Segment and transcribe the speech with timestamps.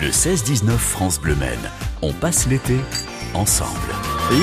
[0.00, 1.58] Le 16-19 France Bleu Men.
[2.02, 2.76] On passe l'été
[3.34, 3.92] ensemble.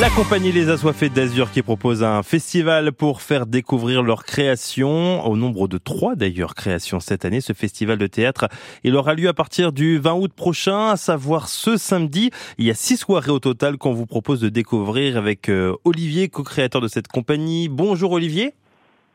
[0.01, 5.37] La compagnie Les Assoiffés d'Azur qui propose un festival pour faire découvrir leurs créations, au
[5.37, 7.39] nombre de trois d'ailleurs créations cette année.
[7.39, 8.49] Ce festival de théâtre,
[8.83, 12.31] il aura lieu à partir du 20 août prochain, à savoir ce samedi.
[12.57, 16.27] Il y a six soirées au total qu'on vous propose de découvrir avec euh, Olivier,
[16.27, 17.69] co-créateur de cette compagnie.
[17.69, 18.55] Bonjour Olivier.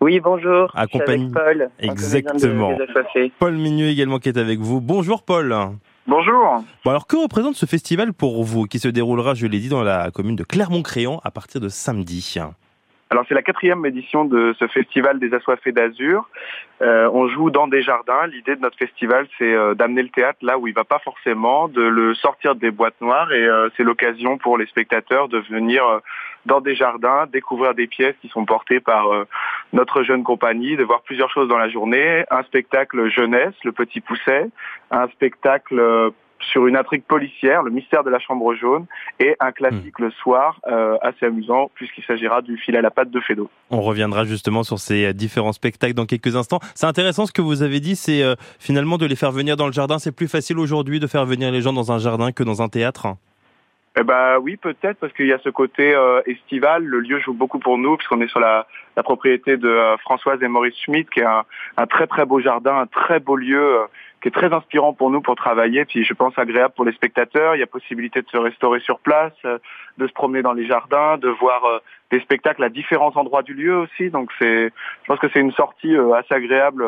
[0.00, 0.72] Oui, bonjour.
[0.74, 1.24] Accompagné.
[1.26, 1.70] Je suis avec Paul.
[1.80, 2.70] Exactement.
[2.70, 3.30] Les Assoiffés.
[3.38, 4.80] Paul Migneux également qui est avec vous.
[4.80, 5.54] Bonjour Paul.
[6.06, 6.64] Bonjour.
[6.84, 9.82] Bon alors que représente ce festival pour vous qui se déroulera, je l'ai dit, dans
[9.82, 12.36] la commune de Clermont-Créant à partir de samedi?
[13.10, 16.28] Alors c'est la quatrième édition de ce festival des Assoiffés d'Azur.
[16.80, 18.26] Euh, on joue dans des jardins.
[18.28, 21.66] L'idée de notre festival, c'est euh, d'amener le théâtre là où il va pas forcément,
[21.66, 25.82] de le sortir des boîtes noires et euh, c'est l'occasion pour les spectateurs de venir
[26.46, 29.26] dans des jardins, découvrir des pièces qui sont portées par euh,
[29.72, 32.24] notre jeune compagnie, de voir plusieurs choses dans la journée.
[32.30, 34.48] Un spectacle jeunesse, le Petit Pousset,
[34.90, 36.10] un spectacle euh,
[36.52, 38.86] sur une intrigue policière, le mystère de la chambre jaune,
[39.18, 43.10] et un classique le soir, euh, assez amusant, puisqu'il s'agira du fil à la patte
[43.10, 43.50] de Fédo.
[43.70, 46.60] On reviendra justement sur ces différents spectacles dans quelques instants.
[46.74, 49.66] C'est intéressant ce que vous avez dit, c'est euh, finalement de les faire venir dans
[49.66, 49.98] le jardin.
[49.98, 52.68] C'est plus facile aujourd'hui de faire venir les gens dans un jardin que dans un
[52.68, 53.16] théâtre.
[54.00, 56.82] Eh ben oui, peut-être parce qu'il y a ce côté euh, estival.
[56.82, 60.42] Le lieu joue beaucoup pour nous puisqu'on est sur la, la propriété de euh, Françoise
[60.42, 61.44] et Maurice Schmitt, qui est un,
[61.76, 63.86] un très très beau jardin, un très beau lieu, euh,
[64.22, 65.84] qui est très inspirant pour nous pour travailler.
[65.84, 67.56] Puis je pense agréable pour les spectateurs.
[67.56, 69.58] Il y a possibilité de se restaurer sur place, euh,
[69.98, 71.78] de se promener dans les jardins, de voir euh,
[72.10, 74.08] des spectacles à différents endroits du lieu aussi.
[74.08, 74.68] Donc c'est,
[75.02, 76.86] je pense que c'est une sortie assez agréable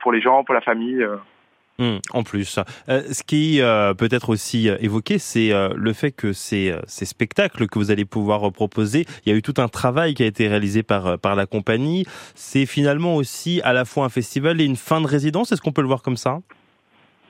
[0.00, 1.04] pour les gens, pour la famille.
[1.80, 2.58] Hum, en plus,
[2.90, 7.68] Euh, ce qui euh, peut être aussi euh, évoqué, c'est le fait que ces, spectacles
[7.68, 10.46] que vous allez pouvoir proposer, il y a eu tout un travail qui a été
[10.46, 12.04] réalisé par, par la compagnie.
[12.34, 15.52] C'est finalement aussi à la fois un festival et une fin de résidence.
[15.52, 16.40] Est-ce qu'on peut le voir comme ça?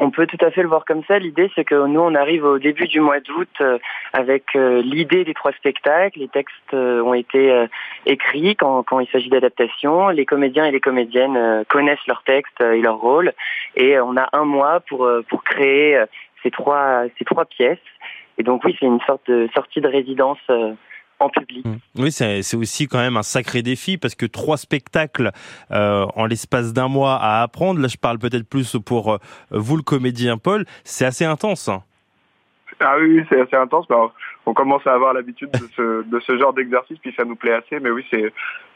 [0.03, 1.19] On peut tout à fait le voir comme ça.
[1.19, 3.79] L'idée, c'est que nous, on arrive au début du mois d'août euh,
[4.15, 6.19] avec euh, l'idée des trois spectacles.
[6.19, 7.67] Les textes euh, ont été
[8.07, 10.09] écrits quand, il s'agit d'adaptation.
[10.09, 13.35] Les comédiens et les comédiennes connaissent leurs textes et leur rôle.
[13.77, 16.03] Et on a un mois pour, pour créer
[16.43, 17.79] ces, trois, ces trois pièces.
[18.39, 20.39] Et donc oui, c'est une sorte de sortie de résidence
[21.21, 21.65] en public.
[21.67, 21.79] Hum.
[21.97, 25.31] Oui, c'est aussi quand même un sacré défi parce que trois spectacles
[25.71, 27.81] euh, en l'espace d'un mois à apprendre.
[27.81, 29.19] Là, je parle peut-être plus pour euh,
[29.51, 30.65] vous, le comédien Paul.
[30.85, 31.69] C'est assez intense.
[31.69, 31.83] hein.
[32.83, 33.85] Ah oui, c'est assez intense.
[33.91, 34.15] mais alors,
[34.47, 37.53] on commence à avoir l'habitude de ce, de ce genre d'exercice, puis ça nous plaît
[37.53, 37.79] assez.
[37.79, 38.33] Mais oui, c'est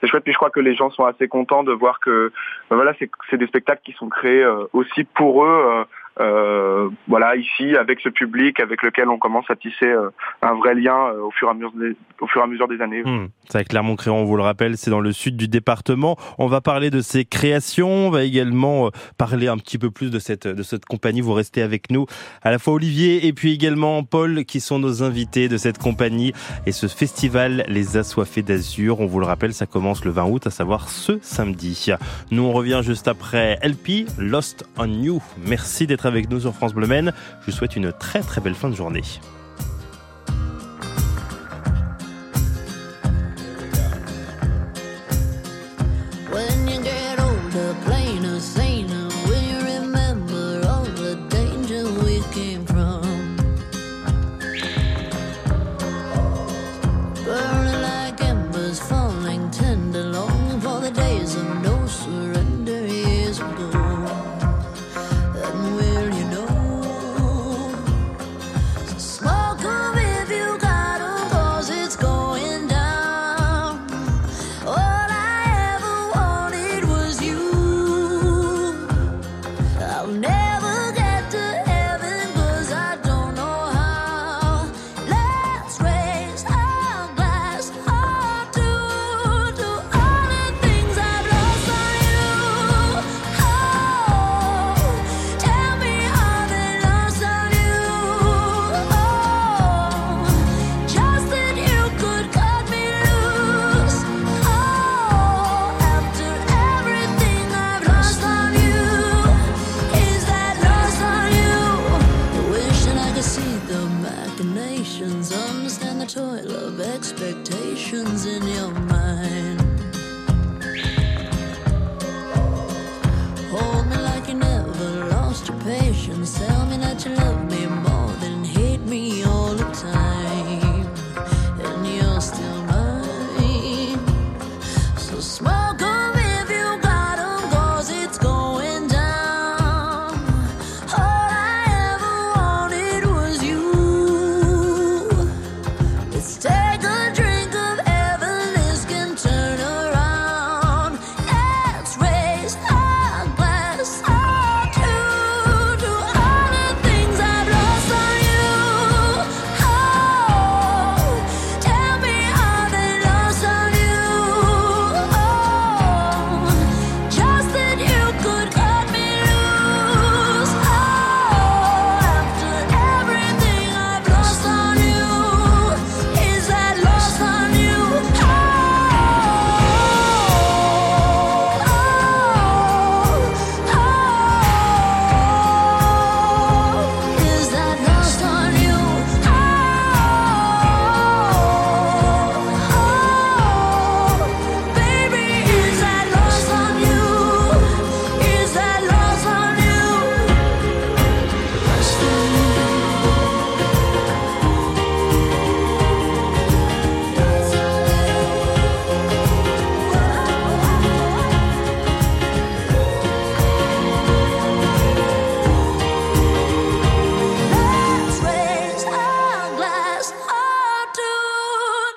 [0.07, 0.25] chouette.
[0.25, 2.31] Puis je crois que les gens sont assez contents de voir que
[2.69, 5.87] ben voilà, c'est c'est des spectacles qui sont créés euh, aussi pour eux.
[6.21, 10.11] Euh, voilà, ici, avec ce public avec lequel on commence à tisser euh,
[10.43, 12.69] un vrai lien euh, au fur et à mesure des, au fur et à mesure
[12.69, 13.03] des années.
[13.05, 16.17] Hum, C'est à Clermont-Créant, on vous le rappelle, c'est dans le sud du département.
[16.39, 20.11] On va parler de ses créations, on va également euh, parler un petit peu plus
[20.11, 21.21] de cette, de cette compagnie.
[21.21, 22.07] Vous restez avec nous,
[22.43, 26.33] à la fois Olivier et puis également Paul, qui sont nos invités de cette compagnie
[26.67, 29.01] et ce festival Les Assoiffés d'Azur.
[29.01, 31.91] On vous le rappelle, ça commence le 20 août, à savoir ce samedi.
[32.31, 35.21] Nous, on revient juste après LP, Lost on You.
[35.47, 37.13] Merci d'être avec nous sur France Bleu Men.
[37.41, 39.03] Je vous souhaite une très très belle fin de journée.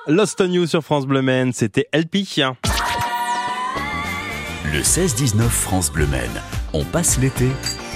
[0.09, 2.19] Lost on You sur France Bleu Maine, c'était LP.
[4.71, 6.41] Le 16-19 France Bleu Maine.
[6.71, 7.49] On passe l'été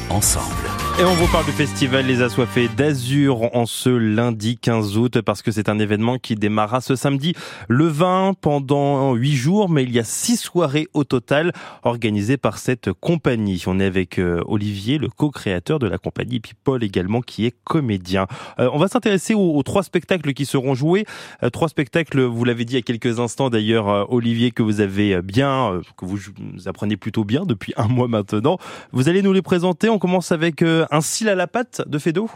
[0.10, 0.81] ensemble.
[1.00, 5.42] Et on vous parle du festival Les Assoiffés d'Azur en ce lundi 15 août parce
[5.42, 7.34] que c'est un événement qui démarra ce samedi
[7.68, 11.54] le 20 pendant 8 jours mais il y a 6 soirées au total
[11.84, 13.64] organisées par cette compagnie.
[13.66, 17.46] On est avec euh, Olivier, le co-créateur de la compagnie, et puis Paul également qui
[17.46, 18.28] est comédien.
[18.60, 21.06] Euh, on va s'intéresser aux, aux trois spectacles qui seront joués.
[21.42, 24.62] Euh, trois spectacles, vous l'avez dit il y a quelques instants d'ailleurs euh, Olivier que
[24.62, 26.20] vous avez bien, que vous,
[26.66, 28.58] apprenez plutôt bien depuis un mois maintenant.
[28.92, 29.90] Vous allez nous les présenter.
[29.90, 32.30] On commence avec un cil à la patte de Fédo.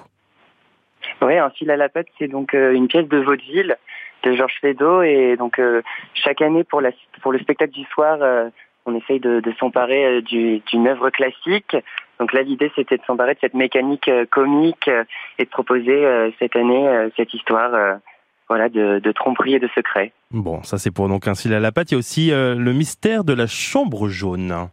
[1.22, 3.76] Oui, un fil à la patte, c'est donc euh, une pièce de vaudeville
[4.24, 5.82] de Georges Feydeau et donc euh,
[6.14, 8.50] chaque année pour la pour le spectacle du soir, euh,
[8.88, 11.76] on essaye de, de s'emparer du- d'une œuvre classique.
[12.20, 14.90] Donc là, l'idée c'était de s'emparer de cette mécanique comique
[15.38, 18.00] et de proposer cette année cette histoire,
[18.48, 20.12] voilà, de, de tromperie et de secret.
[20.32, 21.92] Bon, ça c'est pour donc un cil à la patte.
[21.92, 24.70] Il y a aussi euh, le mystère de la chambre jaune.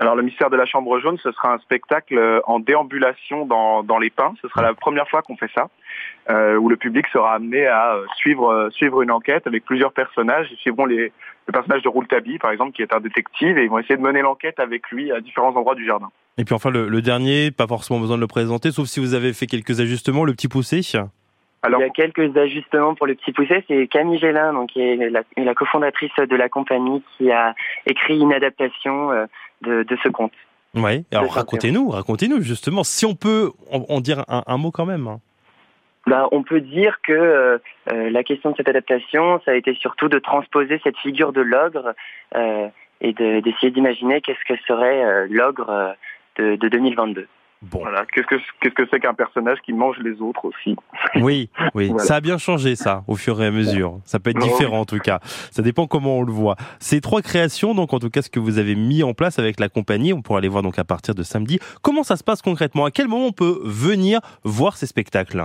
[0.00, 3.82] Alors le mystère de la chambre jaune, ce sera un spectacle euh, en déambulation dans,
[3.82, 4.32] dans les pins.
[4.40, 5.68] Ce sera la première fois qu'on fait ça,
[6.30, 9.92] euh, où le public sera amené à euh, suivre euh, suivre une enquête avec plusieurs
[9.92, 10.48] personnages.
[10.50, 11.12] Ils suivront les,
[11.46, 14.02] le personnage de Rouletabille, par exemple, qui est un détective, et ils vont essayer de
[14.02, 16.08] mener l'enquête avec lui à différents endroits du jardin.
[16.38, 19.12] Et puis enfin le, le dernier, pas forcément besoin de le présenter, sauf si vous
[19.12, 20.80] avez fait quelques ajustements, le petit poussé.
[21.62, 23.62] Alors, Il y a quelques ajustements pour le petit poussé.
[23.68, 27.54] C'est Camille Gélin, donc qui est la, la cofondatrice de la compagnie, qui a
[27.84, 29.26] écrit une adaptation euh,
[29.62, 30.32] de, de ce conte.
[30.74, 31.04] Ouais.
[31.12, 34.86] Alors ça, racontez-nous, racontez-nous justement, si on peut en, en dire un, un mot quand
[34.86, 35.06] même.
[35.08, 35.20] hein.
[36.06, 37.58] Bah, on peut dire que euh,
[37.92, 41.42] euh, la question de cette adaptation, ça a été surtout de transposer cette figure de
[41.42, 41.92] l'ogre
[42.34, 42.68] euh,
[43.02, 45.94] et de- d'essayer d'imaginer qu'est-ce que serait euh, l'ogre
[46.36, 47.28] de, de 2022.
[47.62, 50.76] Bon, voilà, qu'est-ce que qu'est-ce que c'est qu'un personnage qui mange les autres aussi
[51.16, 52.02] oui, oui, Voilà.
[52.04, 53.98] ça a bien changé ça au fur et à mesure.
[54.04, 55.18] Ça peut être Oh, différent en tout cas.
[55.50, 56.56] Ça dépend comment on le voit.
[56.78, 59.60] Ces trois créations, donc en tout cas ce que vous avez mis en place avec
[59.60, 61.58] la compagnie, on pourra les voir donc à partir de samedi.
[61.82, 62.86] Comment ça se passe concrètement?
[62.86, 65.44] À quel moment on peut venir voir ces spectacles?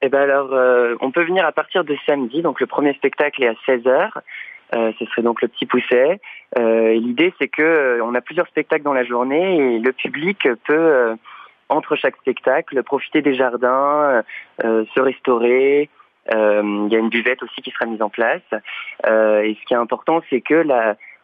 [0.00, 2.42] Eh ben alors, euh, on peut venir à partir de samedi.
[2.42, 4.10] Donc le premier spectacle est à 16h.
[4.74, 6.18] Euh, ce serait donc le petit pousset.
[6.56, 9.92] Euh, et L'idée, c'est que euh, on a plusieurs spectacles dans la journée et le
[9.92, 11.14] public peut, euh,
[11.68, 14.22] entre chaque spectacle, profiter des jardins,
[14.64, 15.88] euh, se restaurer.
[16.32, 18.42] Euh, Il y a une buvette aussi qui sera mise en place.
[19.06, 20.64] Euh, et ce qui est important, c'est que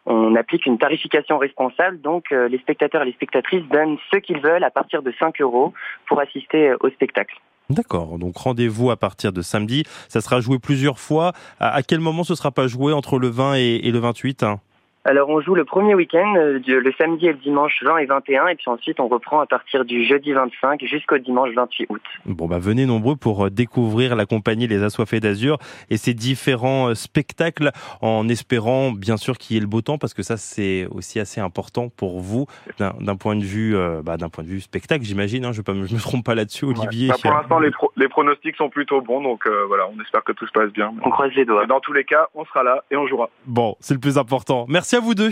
[0.05, 2.01] on applique une tarification responsable.
[2.01, 5.39] Donc euh, les spectateurs et les spectatrices donnent ce qu'ils veulent à partir de 5
[5.41, 5.73] euros
[6.07, 7.35] pour assister euh, au spectacle.
[7.69, 9.83] D'accord, donc rendez-vous à partir de samedi.
[10.07, 11.33] Ça sera joué plusieurs fois.
[11.59, 14.59] À, quel moment ce sera pas joué entre le 20 et, le 28 hein?
[15.09, 18.47] Alors on joue le premier week-end, euh, le samedi et le dimanche 20 et 21,
[18.49, 22.01] et puis ensuite on reprend à partir du jeudi 25 jusqu'au dimanche 28 août.
[22.27, 25.57] Bon bah venez nombreux pour euh, découvrir la compagnie Les Assoiffés d'Azur
[25.89, 29.97] et ses différents euh, spectacles en espérant bien sûr qu'il y ait le beau temps
[29.97, 32.45] parce que ça c'est aussi assez important pour vous
[32.77, 35.73] d'un point de vue euh, bah, d'un point de vue spectacle j'imagine hein, je, pas
[35.73, 37.07] me- trompe pas là-dessus Olivier.
[37.07, 40.23] Bah, pour l'instant, les, pro- les pronostics sont plutôt bons, donc euh, voilà, on espère
[40.23, 40.93] que tout se passe bien.
[41.03, 41.65] On croise les doigts.
[41.65, 43.29] Dans tous les cas, on sera là et on jouera.
[43.47, 44.65] Bon, c'est le plus important.
[44.69, 45.29] Merci à vous deux.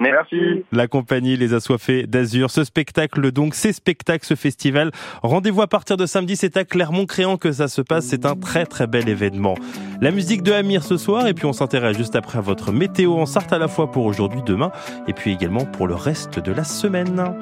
[0.00, 0.64] Merci.
[0.72, 2.50] La compagnie Les Assoiffés d'Azur.
[2.50, 4.90] Ce spectacle, donc, ces spectacles, ce festival.
[5.22, 6.34] Rendez-vous à partir de samedi.
[6.34, 8.06] C'est à Clermont-Créant que ça se passe.
[8.06, 9.54] C'est un très, très bel événement.
[10.00, 11.28] La musique de Amir ce soir.
[11.28, 14.04] Et puis, on s'intéresse juste après à votre météo en Sarthe à la fois pour
[14.04, 14.72] aujourd'hui, demain.
[15.06, 17.34] Et puis également pour le reste de la semaine.